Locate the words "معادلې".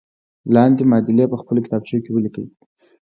0.91-1.25